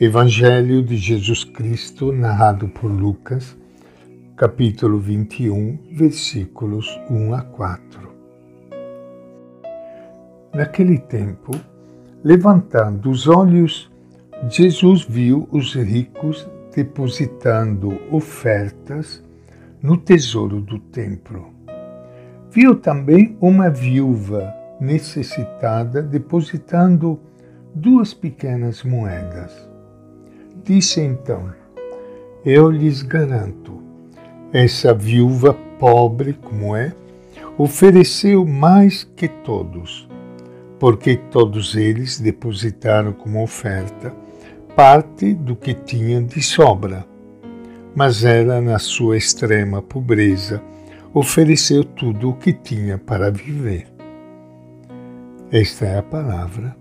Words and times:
Evangelho 0.00 0.82
de 0.82 0.96
Jesus 0.96 1.44
Cristo, 1.44 2.10
narrado 2.10 2.66
por 2.66 2.90
Lucas, 2.90 3.56
capítulo 4.36 4.98
21, 4.98 5.78
versículos 5.92 7.00
1 7.08 7.32
a 7.32 7.42
4. 7.42 8.12
Naquele 10.52 10.98
tempo, 10.98 11.52
levantando 12.24 13.08
os 13.08 13.28
olhos, 13.28 13.88
Jesus 14.50 15.04
viu 15.04 15.48
os 15.52 15.76
ricos 15.76 16.50
depositando 16.74 17.96
ofertas 18.10 19.22
no 19.80 19.96
tesouro 19.96 20.60
do 20.60 20.80
templo. 20.80 21.50
Viu 22.50 22.74
também 22.74 23.38
uma 23.40 23.70
viúva 23.70 24.52
necessitada 24.80 26.02
depositando 26.02 27.20
duas 27.72 28.12
pequenas 28.12 28.82
moedas 28.82 29.72
Disse 30.64 31.00
então: 31.02 31.52
Eu 32.44 32.70
lhes 32.70 33.02
garanto, 33.02 33.82
essa 34.50 34.94
viúva 34.94 35.52
pobre 35.78 36.32
como 36.32 36.74
é, 36.74 36.94
ofereceu 37.58 38.46
mais 38.46 39.04
que 39.04 39.28
todos, 39.28 40.08
porque 40.78 41.16
todos 41.16 41.76
eles 41.76 42.18
depositaram 42.18 43.12
como 43.12 43.42
oferta 43.42 44.14
parte 44.74 45.34
do 45.34 45.54
que 45.54 45.74
tinham 45.74 46.24
de 46.24 46.42
sobra. 46.42 47.06
Mas 47.94 48.24
ela, 48.24 48.60
na 48.60 48.78
sua 48.78 49.16
extrema 49.16 49.80
pobreza, 49.80 50.60
ofereceu 51.12 51.84
tudo 51.84 52.30
o 52.30 52.34
que 52.34 52.52
tinha 52.52 52.98
para 52.98 53.30
viver. 53.30 53.86
Esta 55.52 55.84
é 55.84 55.98
a 55.98 56.02
palavra 56.02 56.76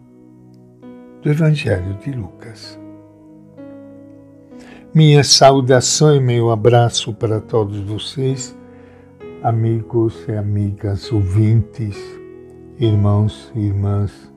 do 1.22 1.30
Evangelho 1.30 1.94
de 2.04 2.12
Lucas. 2.12 2.83
Minha 4.96 5.24
saudação 5.24 6.16
e 6.16 6.20
meu 6.20 6.52
abraço 6.52 7.16
para 7.16 7.42
todos 7.42 7.80
vocês, 7.80 8.56
amigos 9.42 10.24
e 10.28 10.34
amigas 10.34 11.12
ouvintes, 11.12 11.98
irmãos 12.78 13.52
e 13.56 13.62
irmãs 13.62 14.32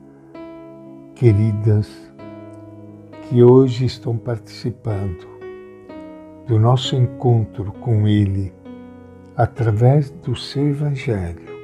queridas 1.13 1.87
que 3.21 3.43
hoje 3.43 3.85
estão 3.85 4.17
participando 4.17 5.27
do 6.47 6.57
nosso 6.57 6.95
encontro 6.95 7.71
com 7.73 8.07
Ele 8.07 8.51
através 9.35 10.09
do 10.09 10.35
seu 10.35 10.69
Evangelho, 10.69 11.55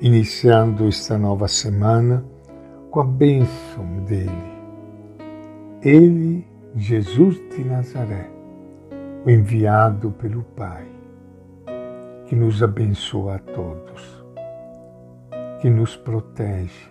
iniciando 0.00 0.86
esta 0.86 1.18
nova 1.18 1.48
semana 1.48 2.24
com 2.88 3.00
a 3.00 3.04
bênção 3.04 3.84
dele. 4.06 4.30
Ele 5.82 6.49
Jesus 6.76 7.42
de 7.50 7.64
Nazaré, 7.64 8.30
o 9.26 9.28
enviado 9.28 10.12
pelo 10.12 10.44
Pai, 10.44 10.86
que 12.26 12.36
nos 12.36 12.62
abençoa 12.62 13.34
a 13.34 13.38
todos, 13.40 14.24
que 15.60 15.68
nos 15.68 15.96
protege, 15.96 16.88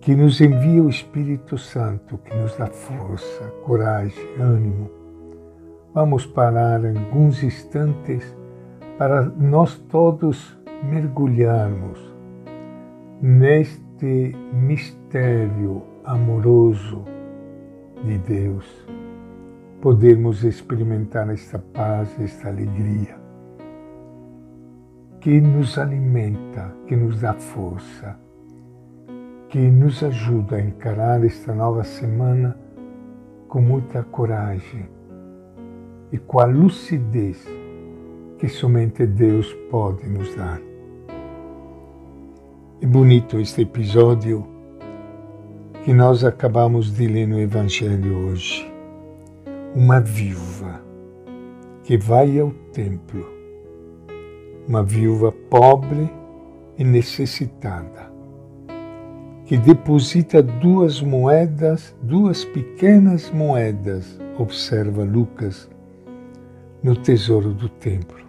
que 0.00 0.14
nos 0.14 0.40
envia 0.40 0.80
o 0.80 0.88
Espírito 0.88 1.58
Santo, 1.58 2.16
que 2.18 2.32
nos 2.36 2.56
dá 2.56 2.68
força, 2.68 3.52
coragem, 3.64 4.24
ânimo. 4.38 4.88
Vamos 5.92 6.24
parar 6.24 6.86
alguns 6.86 7.42
instantes 7.42 8.24
para 8.96 9.22
nós 9.22 9.76
todos 9.90 10.56
mergulharmos 10.84 11.98
neste 13.20 14.36
mistério 14.52 15.82
amoroso 16.04 17.13
de 18.04 18.18
Deus, 18.18 18.64
podermos 19.80 20.44
experimentar 20.44 21.28
esta 21.30 21.58
paz, 21.58 22.18
esta 22.20 22.48
alegria, 22.48 23.16
que 25.20 25.40
nos 25.40 25.78
alimenta, 25.78 26.74
que 26.86 26.94
nos 26.94 27.20
dá 27.20 27.32
força, 27.32 28.18
que 29.48 29.58
nos 29.58 30.02
ajuda 30.02 30.56
a 30.56 30.60
encarar 30.60 31.24
esta 31.24 31.54
nova 31.54 31.82
semana 31.82 32.56
com 33.48 33.60
muita 33.60 34.02
coragem 34.02 34.88
e 36.12 36.18
com 36.18 36.40
a 36.40 36.44
lucidez 36.44 37.42
que 38.38 38.48
somente 38.48 39.06
Deus 39.06 39.52
pode 39.70 40.06
nos 40.08 40.34
dar. 40.34 40.60
É 42.80 42.86
bonito 42.86 43.38
este 43.38 43.62
episódio 43.62 44.53
que 45.84 45.92
nós 45.92 46.24
acabamos 46.24 46.90
de 46.90 47.06
ler 47.06 47.28
no 47.28 47.38
Evangelho 47.38 48.28
hoje. 48.28 48.72
Uma 49.76 50.00
viúva 50.00 50.80
que 51.82 51.98
vai 51.98 52.38
ao 52.40 52.50
templo, 52.72 53.26
uma 54.66 54.82
viúva 54.82 55.30
pobre 55.30 56.10
e 56.78 56.84
necessitada, 56.84 58.10
que 59.44 59.58
deposita 59.58 60.42
duas 60.42 61.02
moedas, 61.02 61.94
duas 62.00 62.46
pequenas 62.46 63.30
moedas, 63.30 64.18
observa 64.38 65.04
Lucas, 65.04 65.68
no 66.82 66.96
tesouro 66.96 67.52
do 67.52 67.68
templo. 67.68 68.24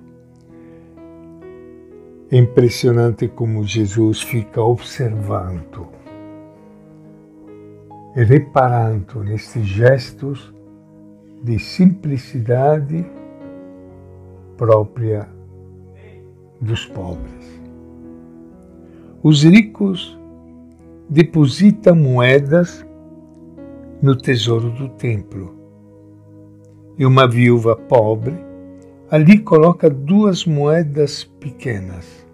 É 2.30 2.36
impressionante 2.36 3.30
como 3.30 3.64
Jesus 3.64 4.22
fica 4.22 4.62
observando 4.62 5.96
reparando 8.24 9.24
nestes 9.24 9.66
gestos 9.66 10.54
de 11.44 11.60
simplicidade 11.60 13.06
própria 14.58 15.28
dos 16.62 16.86
pobres. 16.86 17.62
Os 19.22 19.44
ricos 19.44 20.18
depositam 21.10 21.96
moedas 21.96 22.86
no 24.02 24.16
tesouro 24.16 24.70
do 24.72 24.90
templo 24.90 25.54
e 26.98 27.06
uma 27.06 27.28
viúva 27.28 27.76
pobre 27.76 28.36
ali 29.12 29.40
coloca 29.40 29.90
duas 29.90 30.46
moedas 30.46 31.24
pequenas. 31.24 32.26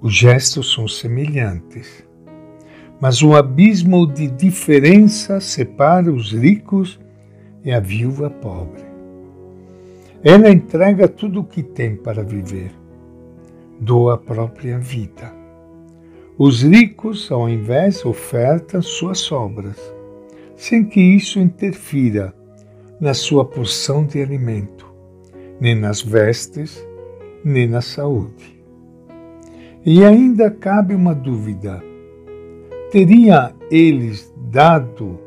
Os 0.00 0.14
gestos 0.14 0.72
são 0.72 0.86
semelhantes 0.86 2.04
mas 3.04 3.22
um 3.22 3.34
abismo 3.34 4.06
de 4.06 4.26
diferença 4.26 5.38
separa 5.38 6.10
os 6.10 6.32
ricos 6.32 6.98
e 7.62 7.70
a 7.70 7.78
viúva 7.78 8.30
pobre. 8.30 8.80
Ela 10.22 10.48
entrega 10.48 11.06
tudo 11.06 11.40
o 11.40 11.44
que 11.44 11.62
tem 11.62 11.96
para 11.96 12.22
viver, 12.22 12.70
doa 13.78 14.14
a 14.14 14.16
própria 14.16 14.78
vida. 14.78 15.30
Os 16.38 16.62
ricos, 16.62 17.30
ao 17.30 17.46
invés, 17.46 18.06
ofertam 18.06 18.80
suas 18.80 19.18
sobras, 19.18 19.76
sem 20.56 20.82
que 20.82 20.98
isso 20.98 21.38
interfira 21.38 22.34
na 22.98 23.12
sua 23.12 23.44
porção 23.44 24.06
de 24.06 24.22
alimento, 24.22 24.90
nem 25.60 25.74
nas 25.74 26.00
vestes, 26.00 26.82
nem 27.44 27.68
na 27.68 27.82
saúde. 27.82 28.58
E 29.84 30.02
ainda 30.02 30.50
cabe 30.50 30.94
uma 30.94 31.14
dúvida 31.14 31.82
teria 32.94 33.52
eles 33.72 34.32
dado 34.52 35.18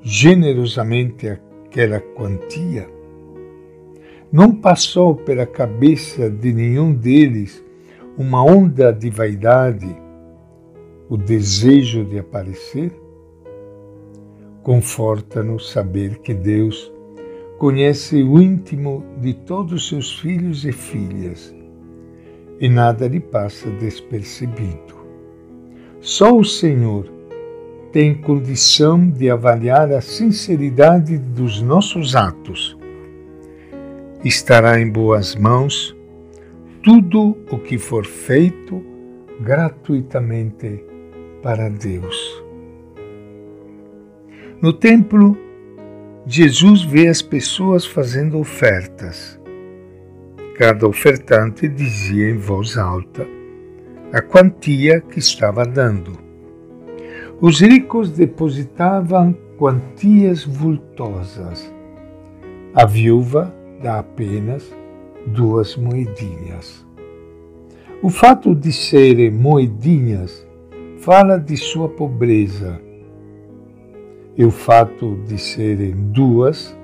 generosamente 0.00 1.28
aquela 1.28 2.00
quantia? 2.00 2.88
Não 4.32 4.54
passou 4.54 5.14
pela 5.14 5.44
cabeça 5.44 6.30
de 6.30 6.50
nenhum 6.50 6.94
deles 6.94 7.62
uma 8.16 8.42
onda 8.42 8.90
de 8.90 9.10
vaidade, 9.10 9.94
o 11.06 11.18
desejo 11.18 12.06
de 12.06 12.18
aparecer? 12.18 12.90
Conforta-nos 14.62 15.70
saber 15.70 16.20
que 16.20 16.32
Deus 16.32 16.90
conhece 17.58 18.22
o 18.22 18.40
íntimo 18.40 19.04
de 19.20 19.34
todos 19.34 19.74
os 19.74 19.88
seus 19.90 20.18
filhos 20.20 20.64
e 20.64 20.72
filhas 20.72 21.54
e 22.58 22.66
nada 22.66 23.06
lhe 23.06 23.20
passa 23.20 23.68
despercebido. 23.72 25.03
Só 26.04 26.36
o 26.36 26.44
Senhor 26.44 27.10
tem 27.90 28.14
condição 28.14 29.08
de 29.08 29.30
avaliar 29.30 29.90
a 29.90 30.02
sinceridade 30.02 31.16
dos 31.16 31.62
nossos 31.62 32.14
atos. 32.14 32.76
Estará 34.22 34.78
em 34.78 34.90
boas 34.90 35.34
mãos 35.34 35.96
tudo 36.82 37.38
o 37.50 37.58
que 37.58 37.78
for 37.78 38.04
feito 38.04 38.84
gratuitamente 39.40 40.84
para 41.42 41.70
Deus. 41.70 42.44
No 44.60 44.74
templo, 44.74 45.38
Jesus 46.26 46.82
vê 46.82 47.08
as 47.08 47.22
pessoas 47.22 47.86
fazendo 47.86 48.38
ofertas. 48.38 49.40
Cada 50.58 50.86
ofertante 50.86 51.66
dizia 51.66 52.28
em 52.28 52.36
voz 52.36 52.76
alta: 52.76 53.26
a 54.14 54.22
quantia 54.22 55.00
que 55.00 55.18
estava 55.18 55.66
dando. 55.66 56.12
Os 57.40 57.60
ricos 57.60 58.12
depositavam 58.12 59.36
quantias 59.58 60.44
vultosas. 60.44 61.68
A 62.72 62.86
viúva 62.86 63.52
dá 63.82 63.98
apenas 63.98 64.72
duas 65.26 65.74
moedinhas. 65.74 66.86
O 68.00 68.08
fato 68.08 68.54
de 68.54 68.72
serem 68.72 69.32
moedinhas 69.32 70.46
fala 70.98 71.36
de 71.36 71.56
sua 71.56 71.88
pobreza, 71.88 72.80
e 74.36 74.44
o 74.44 74.50
fato 74.52 75.16
de 75.26 75.36
serem 75.36 75.90
duas 76.12 76.76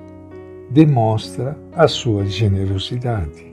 demonstra 0.69 1.57
a 1.71 1.87
sua 1.87 2.25
generosidade. 2.25 3.50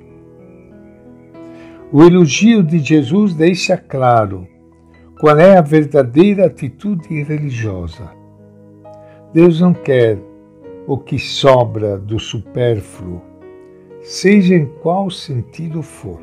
O 1.91 2.03
elogio 2.03 2.63
de 2.63 2.81
Jesus 2.81 3.33
deixa 3.33 3.75
claro 3.75 4.47
qual 5.19 5.39
é 5.39 5.57
a 5.57 5.63
verdadeira 5.63 6.45
atitude 6.45 7.23
religiosa. 7.23 8.11
Deus 9.33 9.63
não 9.63 9.73
quer 9.73 10.19
o 10.87 10.99
que 10.99 11.19
sobra 11.19 11.97
do 11.97 12.19
supérfluo, 12.19 13.23
seja 14.03 14.55
em 14.55 14.67
qual 14.67 15.11
sentido 15.11 15.83
for. 15.83 16.21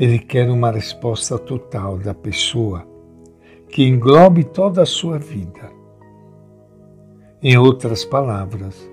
Ele 0.00 0.18
quer 0.18 0.48
uma 0.48 0.70
resposta 0.70 1.38
total 1.38 1.98
da 1.98 2.14
pessoa 2.14 2.88
que 3.68 3.86
englobe 3.86 4.44
toda 4.44 4.80
a 4.80 4.86
sua 4.86 5.18
vida. 5.18 5.70
Em 7.42 7.58
outras 7.58 8.02
palavras, 8.02 8.90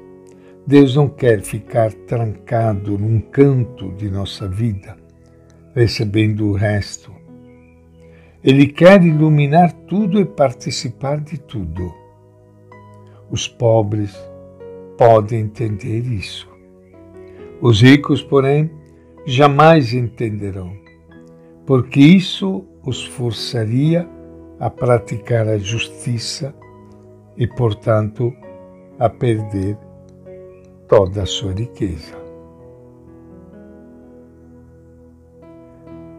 Deus 0.68 0.97
não 0.97 1.07
quer 1.07 1.39
ficar 1.39 1.94
trancado 1.94 2.97
num 2.97 3.21
canto 3.21 3.89
de 3.94 4.09
nossa 4.09 4.45
vida, 4.45 4.99
recebendo 5.74 6.48
o 6.48 6.54
resto. 6.54 7.12
Ele 8.44 8.68
quer 8.68 9.04
iluminar 9.04 9.71
tudo 9.88 10.19
e 10.19 10.25
participar 10.25 11.19
de 11.19 11.38
tudo. 11.38 11.94
Os 13.30 13.48
pobres 13.48 14.18
podem 14.98 15.42
entender 15.42 16.06
isso. 16.06 16.50
Os 17.62 17.81
ricos, 17.81 18.24
porém, 18.24 18.71
jamais 19.25 19.94
entenderão, 19.94 20.74
porque 21.66 22.00
isso 22.00 22.65
os 22.83 23.06
forçaria 23.06 24.07
a 24.60 24.69
praticar 24.69 25.48
a 25.48 25.57
justiça 25.57 26.56
e, 27.38 27.45
portanto, 27.45 28.33
a 28.98 29.10
perder 29.10 29.77
toda 30.88 31.24
a 31.24 31.25
sua 31.25 31.54
riqueza. 31.54 32.28